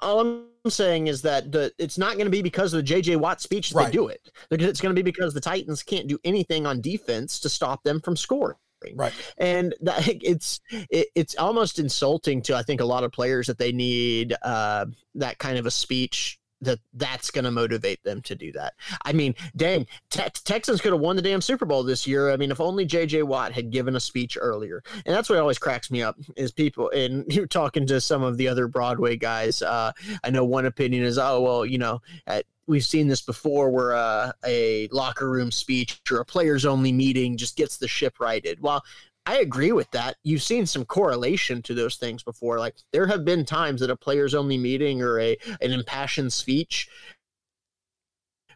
[0.00, 3.16] All I'm saying is that the it's not going to be because of the JJ
[3.16, 3.86] Watt speech right.
[3.86, 4.30] they do it.
[4.50, 8.00] It's going to be because the Titans can't do anything on defense to stop them
[8.00, 8.56] from scoring.
[8.94, 9.12] Right.
[9.38, 13.58] And that, it's it, it's almost insulting to I think a lot of players that
[13.58, 18.34] they need uh, that kind of a speech that that's going to motivate them to
[18.34, 18.74] do that.
[19.04, 22.30] I mean, dang, te- Texans could have won the damn Super Bowl this year.
[22.30, 23.22] I mean, if only J.J.
[23.22, 24.82] Watt had given a speech earlier.
[25.06, 28.36] And that's what always cracks me up is people, and you're talking to some of
[28.36, 29.62] the other Broadway guys.
[29.62, 29.92] Uh,
[30.24, 33.94] I know one opinion is, oh, well, you know, at, we've seen this before where
[33.94, 38.60] uh, a locker room speech or a players only meeting just gets the ship righted.
[38.60, 38.84] Well,
[39.28, 40.16] I agree with that.
[40.22, 42.58] You've seen some correlation to those things before.
[42.58, 46.88] Like there have been times that a players only meeting or a an impassioned speech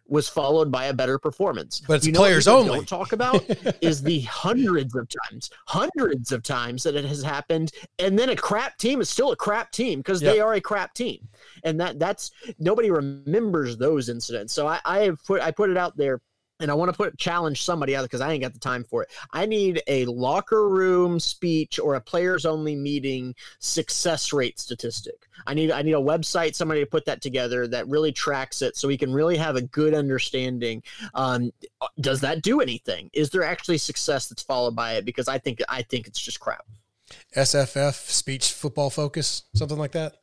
[0.08, 1.82] was followed by a better performance.
[1.86, 2.68] But it's you know players only.
[2.74, 3.44] Don't talk about
[3.82, 8.36] is the hundreds of times, hundreds of times that it has happened, and then a
[8.36, 10.32] crap team is still a crap team because yep.
[10.32, 11.28] they are a crap team,
[11.64, 14.54] and that that's nobody remembers those incidents.
[14.54, 16.22] So I, I have put I put it out there
[16.62, 19.02] and I want to put challenge somebody out because I ain't got the time for
[19.02, 19.10] it.
[19.32, 25.26] I need a locker room speech or a players only meeting success rate statistic.
[25.46, 28.76] I need I need a website, somebody to put that together that really tracks it,
[28.76, 30.82] so we can really have a good understanding.
[31.14, 31.52] Um,
[32.00, 33.10] does that do anything?
[33.12, 35.04] Is there actually success that's followed by it?
[35.04, 36.64] Because I think I think it's just crap.
[37.36, 40.21] SFF speech football focus something like that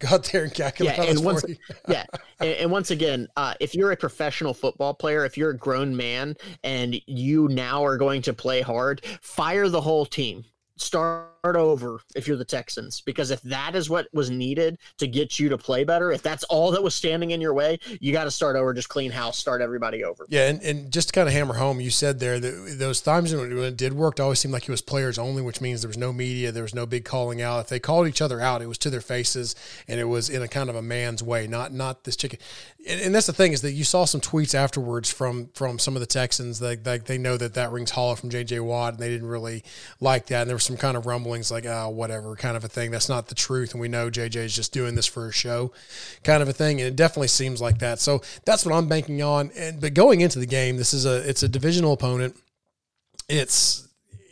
[0.00, 1.44] go out there and calculate yeah, and once,
[1.88, 2.04] yeah,
[2.40, 5.96] and, and, once again, uh, if you're a professional football player, if you're a grown
[5.96, 10.44] man and you now are going to play hard, fire the whole team
[10.80, 15.38] start over if you're the Texans because if that is what was needed to get
[15.38, 18.24] you to play better, if that's all that was standing in your way, you got
[18.24, 20.26] to start over, just clean house, start everybody over.
[20.28, 23.34] Yeah, and, and just to kind of hammer home, you said there that those times
[23.34, 25.88] when it did work, it always seemed like it was players only, which means there
[25.88, 27.60] was no media, there was no big calling out.
[27.60, 29.54] If they called each other out, it was to their faces
[29.88, 32.38] and it was in a kind of a man's way, not not this chicken.
[32.86, 35.96] And, and that's the thing is that you saw some tweets afterwards from from some
[35.96, 38.60] of the Texans like, they know that that rings hollow from J.J.
[38.60, 39.64] Watt, and they didn't really
[40.00, 40.42] like that.
[40.42, 42.92] And there was some kind of rumblings like, oh, whatever, kind of a thing.
[42.92, 43.72] That's not the truth.
[43.72, 45.72] And we know JJ is just doing this for a show,
[46.22, 46.80] kind of a thing.
[46.80, 47.98] And it definitely seems like that.
[47.98, 49.50] So that's what I'm banking on.
[49.56, 52.36] And but going into the game, this is a it's a divisional opponent.
[53.28, 53.88] It's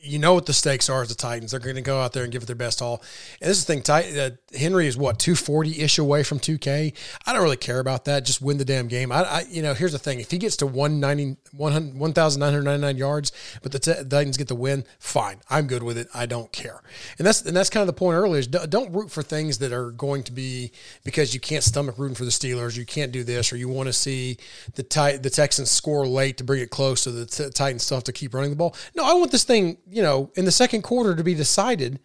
[0.08, 1.50] you know what the stakes are as the Titans.
[1.50, 3.02] They're going to go out there and give it their best all.
[3.40, 6.94] And this is the thing, Ty, uh, Henry is what, 240 ish away from 2K.
[7.26, 8.24] I don't really care about that.
[8.24, 9.12] Just win the damn game.
[9.12, 10.20] I, I you know, here's the thing.
[10.20, 15.40] If he gets to 190, 1,999 yards, but the Titans get the win, fine.
[15.50, 16.08] I'm good with it.
[16.14, 16.82] I don't care.
[17.18, 19.72] And that's, and that's kind of the point earlier is don't root for things that
[19.72, 20.72] are going to be
[21.04, 22.76] because you can't stomach rooting for the Steelers.
[22.76, 24.38] You can't do this, or you want to see
[24.74, 28.04] the, Ti- the Texans score late to bring it close so the Titans still have
[28.04, 28.74] to keep running the ball.
[28.94, 32.00] No, I want this thing, you know, in the second quarter to be decided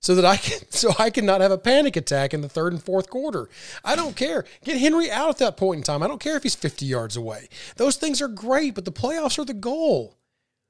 [0.00, 2.72] so that I can so I can not have a panic attack in the third
[2.72, 3.48] and fourth quarter.
[3.84, 4.44] I don't care.
[4.64, 6.02] Get Henry out at that point in time.
[6.02, 7.48] I don't care if he's 50 yards away.
[7.76, 10.16] Those things are great, but the playoffs are the goal.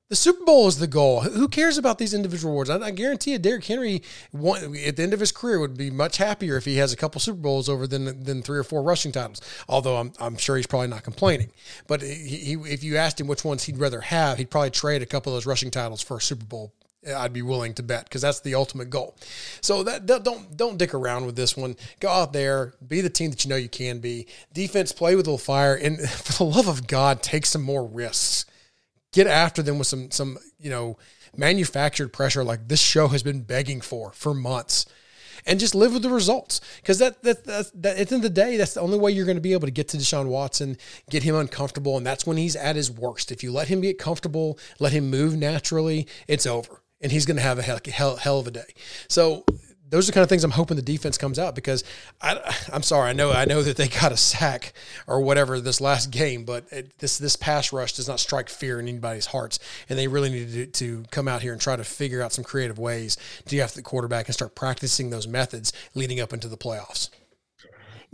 [0.09, 1.23] The Super Bowl is the goal.
[1.23, 2.71] Who cares about these individual awards?
[2.71, 6.19] I, I guarantee you, Derrick Henry, at the end of his career, would be much
[6.19, 9.11] happier if he has a couple Super Bowls over than than three or four rushing
[9.11, 9.41] titles.
[9.69, 11.51] Although I'm, I'm sure he's probably not complaining.
[11.89, 15.03] But he, he, if you asked him which ones he'd rather have, he'd probably trade
[15.03, 16.73] a couple of those rushing titles for a Super Bowl
[17.05, 19.17] eh, I'd be willing to bet because that's the ultimate goal.
[19.61, 21.75] So that don't don't dick around with this one.
[21.99, 24.29] Go out there, be the team that you know you can be.
[24.53, 27.85] Defense, play with a little fire, and for the love of God, take some more
[27.85, 28.47] risks.
[29.17, 30.99] Get after them with some some you know
[31.35, 34.85] manufactured pressure like this show has been begging for for months.
[35.47, 38.35] And just live with the results, because that, that that that at the end of
[38.35, 40.27] the day, that's the only way you're going to be able to get to Deshaun
[40.27, 40.77] Watson,
[41.09, 43.33] get him uncomfortable, and that's when he's at his worst.
[43.33, 47.37] If you let him get comfortable, let him move naturally, it's over and he's going
[47.37, 48.75] to have a hell, hell, hell of a day.
[49.09, 49.45] So
[49.89, 51.85] those are the kind of things I'm hoping the defense comes out because
[52.21, 54.73] I, am sorry, I know I know that they got a sack
[55.07, 58.81] or whatever this last game, but it, this this pass rush does not strike fear
[58.81, 61.85] in anybody's hearts, and they really need to, to come out here and try to
[61.85, 65.73] figure out some creative ways to get after the quarterback and start practicing those methods
[65.95, 67.11] leading up into the playoffs.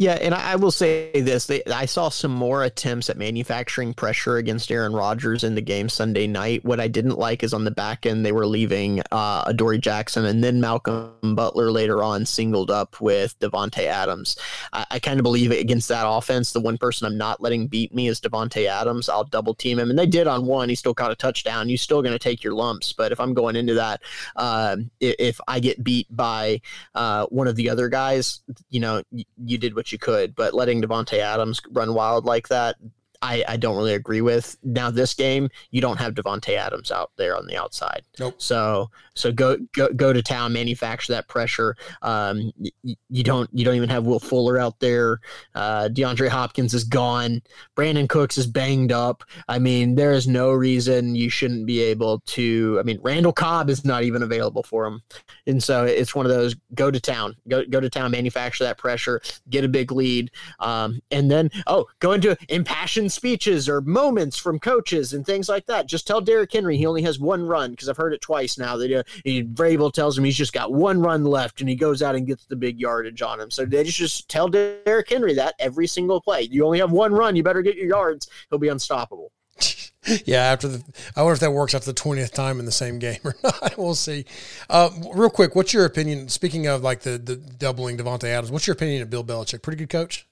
[0.02, 4.36] Yeah, and I, will say this: they, I saw some more attempts at manufacturing pressure
[4.36, 6.64] against Aaron Rodgers in the game Sunday night.
[6.64, 10.24] What I didn't like is on the back end they were leaving uh, Adoree Jackson
[10.24, 14.36] and then Malcolm Butler later on singled up with Davante Adams.
[14.72, 17.94] I, I kind of believe against that offense, the one person I'm not letting beat
[17.94, 19.08] me is Davante Adams.
[19.08, 20.68] I'll double team him, and they did on one.
[20.68, 21.68] He still caught a touchdown.
[21.68, 24.02] You're still going to take your lumps, but if I'm going into that,
[24.34, 26.60] uh, if I get beat by
[26.96, 30.54] uh, one of the other guys, you know, you did what you you could, but
[30.54, 32.76] letting Davante Adams run wild like that,
[33.22, 34.56] I, I don't really agree with.
[34.64, 38.02] Now this game, you don't have Davante Adams out there on the outside.
[38.18, 38.34] Nope.
[38.38, 41.76] So so go go go to town, manufacture that pressure.
[42.02, 45.20] Um, you, you don't you don't even have Will Fuller out there.
[45.54, 47.42] Uh, DeAndre Hopkins is gone.
[47.76, 49.22] Brandin Cooks is banged up.
[49.48, 52.76] I mean, there is no reason you shouldn't be able to.
[52.80, 55.00] I mean, Randall Cobb is not even available for him,
[55.46, 58.78] and so it's one of those go to town, go go to town, manufacture that
[58.78, 64.36] pressure, get a big lead, um, and then oh, go into impassioned speeches or moments
[64.36, 65.86] from coaches and things like that.
[65.86, 68.76] Just tell Derrick Henry he only has one run because I've heard it twice now
[68.76, 72.02] that uh, he, Vrabel tells him he's just got one run left and he goes
[72.02, 73.50] out and gets the big yardage on him.
[73.50, 76.42] So they just, tell Derrick Henry that every single play.
[76.42, 77.36] You only have one run.
[77.36, 78.28] You better get your yards.
[78.50, 79.32] He'll be unstoppable.
[80.24, 80.84] yeah, after the,
[81.16, 83.76] I wonder if that works after the twentieth time in the same game or not.
[83.76, 84.24] we'll see.
[84.68, 86.28] Uh, real quick, what's your opinion?
[86.28, 89.62] Speaking of like the the doubling Davante Adams, what's your opinion of Bill Belichick?
[89.62, 90.26] Pretty good coach.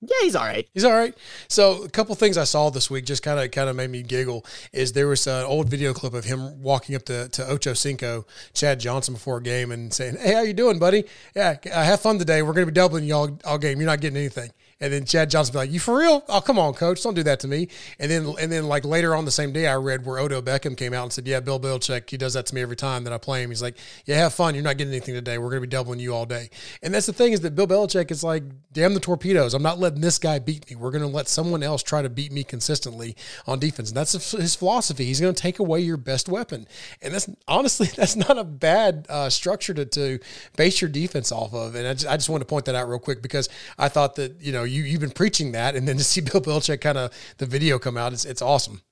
[0.00, 0.68] Yeah, he's all right.
[0.74, 1.12] He's all right.
[1.48, 4.02] So a couple things I saw this week just kind of kind of made me
[4.02, 4.46] giggle.
[4.72, 8.24] Is there was an old video clip of him walking up to, to Ocho Cinco,
[8.54, 11.04] Chad Johnson before a game and saying, "Hey, how you doing, buddy?
[11.34, 12.42] Yeah, have fun today.
[12.42, 13.80] We're going to be doubling y'all all game.
[13.80, 16.24] You're not getting anything." And then Chad Johnson be like, "You for real?
[16.28, 19.14] Oh, come on, coach, don't do that to me." And then and then like later
[19.14, 21.58] on the same day, I read where Odell Beckham came out and said, "Yeah, Bill
[21.58, 23.50] Belichick, he does that to me every time that I play him.
[23.50, 24.54] He's like, yeah, have fun.
[24.54, 25.38] You're not getting anything today.
[25.38, 26.50] We're going to be doubling you all day."
[26.82, 29.52] And that's the thing is that Bill Belichick is like, "Damn the torpedoes!
[29.52, 30.76] I'm not letting this guy beat me.
[30.76, 34.12] We're going to let someone else try to beat me consistently on defense." And that's
[34.30, 35.06] his philosophy.
[35.06, 36.68] He's going to take away your best weapon,
[37.02, 40.20] and that's honestly that's not a bad uh, structure to, to
[40.56, 41.74] base your defense off of.
[41.74, 44.14] And I just, I just wanted to point that out real quick because I thought
[44.16, 46.98] that you know you you've been preaching that, and then to see Bill Belichick kind
[46.98, 48.82] of the video come out, it's it's awesome.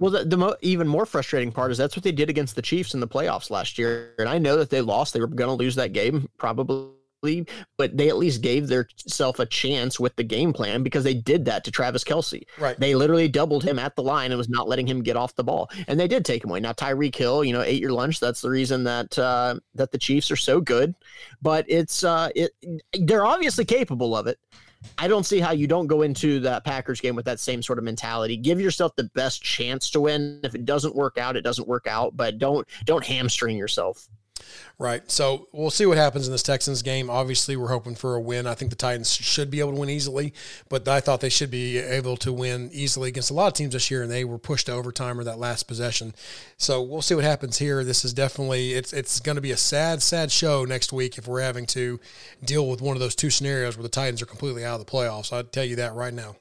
[0.00, 2.62] Well, the, the mo- even more frustrating part is that's what they did against the
[2.62, 5.14] Chiefs in the playoffs last year, and I know that they lost.
[5.14, 6.94] They were going to lose that game probably
[7.76, 11.14] but they at least gave their self a chance with the game plan because they
[11.14, 12.42] did that to Travis Kelce.
[12.58, 12.78] Right.
[12.78, 15.44] They literally doubled him at the line and was not letting him get off the
[15.44, 15.70] ball.
[15.88, 16.60] And they did take him away.
[16.60, 18.20] Now Tyreek Hill, you know, ate your lunch.
[18.20, 20.94] That's the reason that uh, that the Chiefs are so good.
[21.40, 22.52] But it's uh, it
[22.92, 24.38] they're obviously capable of it.
[24.98, 27.78] I don't see how you don't go into that Packers game with that same sort
[27.78, 28.36] of mentality.
[28.36, 30.40] Give yourself the best chance to win.
[30.42, 34.08] If it doesn't work out, it doesn't work out, but don't don't hamstring yourself.
[34.78, 35.08] Right.
[35.10, 37.08] So we'll see what happens in this Texans game.
[37.08, 38.46] Obviously, we're hoping for a win.
[38.46, 40.34] I think the Titans should be able to win easily,
[40.68, 43.72] but I thought they should be able to win easily against a lot of teams
[43.72, 46.12] this year, and they were pushed to overtime or that last possession.
[46.56, 47.84] So we'll see what happens here.
[47.84, 51.28] This is definitely it's it's going to be a sad, sad show next week if
[51.28, 52.00] we're having to
[52.44, 54.90] deal with one of those two scenarios where the Titans are completely out of the
[54.90, 55.32] playoffs.
[55.32, 56.36] I'd tell you that right now.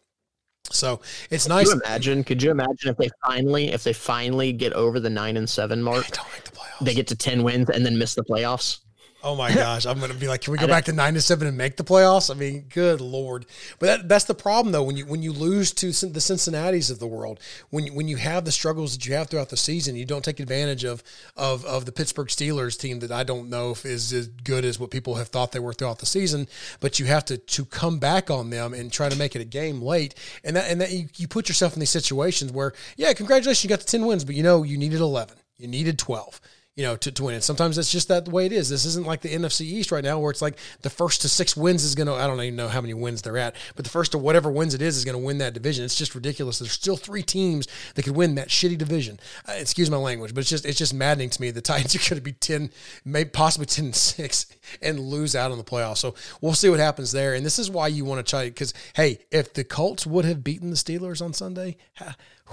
[0.73, 1.69] So it's nice.
[1.69, 2.23] Could you imagine?
[2.23, 5.81] Could you imagine if they finally, if they finally get over the nine and seven
[5.81, 6.05] mark?
[6.33, 6.85] Make the playoffs.
[6.85, 8.79] They get to ten wins and then miss the playoffs.
[9.25, 11.47] Oh my gosh, I'm gonna be like, can we go back to nine to seven
[11.47, 12.29] and make the playoffs?
[12.29, 13.45] I mean, good lord!
[13.79, 16.99] But that, that's the problem though when you when you lose to the Cincinnati's of
[16.99, 20.05] the world, when when you have the struggles that you have throughout the season, you
[20.05, 21.01] don't take advantage of
[21.37, 24.77] of of the Pittsburgh Steelers team that I don't know if is as good as
[24.77, 26.49] what people have thought they were throughout the season.
[26.81, 29.45] But you have to to come back on them and try to make it a
[29.45, 33.13] game late, and that and that you, you put yourself in these situations where yeah,
[33.13, 36.41] congratulations, you got the ten wins, but you know you needed eleven, you needed twelve
[36.75, 37.35] you know, to, to win.
[37.35, 38.67] And sometimes that's just that the way it is.
[38.67, 41.55] This isn't like the NFC East right now where it's like the first to six
[41.55, 43.91] wins is going to, I don't even know how many wins they're at, but the
[43.91, 45.85] first to whatever wins it is is going to win that division.
[45.85, 46.57] It's just ridiculous.
[46.57, 49.19] There's still three teams that could win that shitty division.
[49.47, 51.51] Uh, excuse my language, but it's just, it's just maddening to me.
[51.51, 52.71] The Titans are going to be 10,
[53.05, 54.47] maybe possibly 10 and six
[54.81, 55.97] and lose out on the playoffs.
[55.97, 57.35] So we'll see what happens there.
[57.35, 60.43] And this is why you want to try, because hey, if the Colts would have
[60.43, 61.77] beaten the Steelers on Sunday,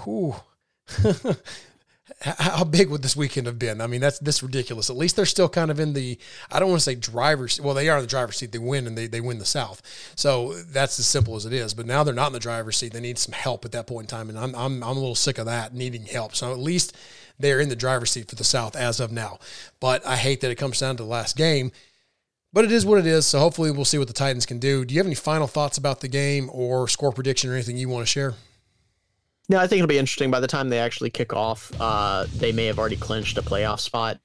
[0.03, 0.35] whew,
[2.21, 3.81] how big would this weekend have been?
[3.81, 4.89] I mean, that's this ridiculous.
[4.89, 6.17] At least they're still kind of in the
[6.51, 8.51] I don't want to say driver's well, they are in the driver's seat.
[8.51, 9.81] They win and they, they win the South.
[10.15, 11.73] So that's as simple as it is.
[11.73, 12.93] But now they're not in the driver's seat.
[12.93, 14.29] They need some help at that point in time.
[14.29, 16.35] And I'm I'm I'm a little sick of that, needing help.
[16.35, 16.95] So at least
[17.39, 19.39] they're in the driver's seat for the South as of now.
[19.79, 21.71] But I hate that it comes down to the last game.
[22.53, 23.25] But it is what it is.
[23.25, 24.83] So hopefully we'll see what the Titans can do.
[24.83, 27.87] Do you have any final thoughts about the game or score prediction or anything you
[27.87, 28.33] want to share?
[29.51, 30.31] No, I think it'll be interesting.
[30.31, 33.81] By the time they actually kick off, uh, they may have already clinched a playoff
[33.81, 34.17] spot.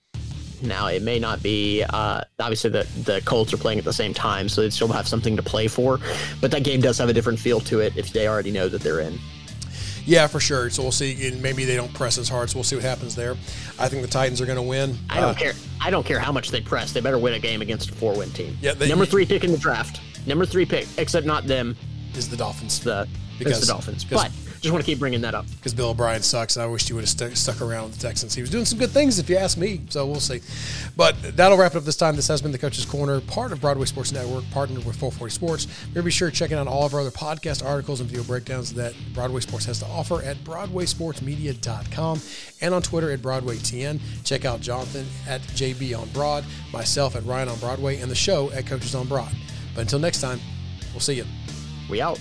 [0.63, 1.83] Now it may not be.
[1.83, 5.09] Uh, obviously, the the Colts are playing at the same time, so they still have
[5.09, 5.99] something to play for.
[6.41, 8.83] But that game does have a different feel to it if they already know that
[8.83, 9.19] they're in.
[10.05, 10.71] Yeah, for sure.
[10.71, 11.27] So we'll see.
[11.27, 13.33] And maybe they don't press as hard, so we'll see what happens there.
[13.81, 14.97] I think the Titans are going to win.
[15.11, 15.55] I don't uh, care.
[15.81, 16.93] I don't care how much they press.
[16.93, 18.57] They better win a game against a four-win team.
[18.61, 20.01] Yeah, they, number three pick in the draft.
[20.25, 21.77] Number three pick, except not them.
[22.15, 22.79] Is the Dolphins.
[22.79, 23.09] The
[23.41, 24.05] because the Dolphins.
[24.05, 24.31] But
[24.67, 26.93] just want to keep bringing that up because Bill O'Brien sucks, and I wish he
[26.93, 28.35] would have st- stuck around with the Texans.
[28.35, 29.81] He was doing some good things, if you ask me.
[29.91, 30.41] So we'll see.
[30.97, 32.17] But that'll wrap it up this time.
[32.17, 35.67] This has been the Coach's Corner, part of Broadway Sports Network, partnered with 440 Sports.
[35.89, 38.75] Remember, be sure to check out all of our other podcast articles and video breakdowns
[38.75, 42.21] that Broadway Sports has to offer at BroadwaySportsMedia.com
[42.61, 44.01] and on Twitter at BroadwayTN.
[44.25, 48.51] Check out Jonathan at JB on Broad, myself at Ryan on Broadway, and the show
[48.51, 49.31] at Coaches on Broad.
[49.75, 50.41] But until next time,
[50.93, 51.25] we'll see you.
[51.89, 52.19] We out.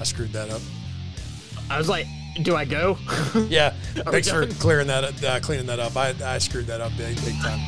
[0.00, 0.62] I screwed that up.
[1.70, 2.06] I was like,
[2.42, 2.96] do I go?
[3.48, 3.70] yeah.
[3.94, 5.96] Thanks for clearing that, uh, cleaning that up.
[5.96, 7.60] I, I screwed that up big, big time.